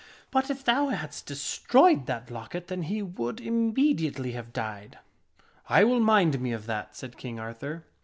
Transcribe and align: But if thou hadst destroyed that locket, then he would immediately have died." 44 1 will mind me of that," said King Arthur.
But 0.31 0.49
if 0.49 0.63
thou 0.65 0.87
hadst 0.87 1.27
destroyed 1.27 2.07
that 2.07 2.31
locket, 2.31 2.69
then 2.69 2.81
he 2.81 3.03
would 3.03 3.39
immediately 3.39 4.31
have 4.31 4.51
died." 4.51 4.97
44 5.67 5.85
1 5.85 5.89
will 5.91 5.99
mind 6.03 6.41
me 6.41 6.53
of 6.53 6.65
that," 6.65 6.95
said 6.95 7.17
King 7.19 7.39
Arthur. 7.39 7.85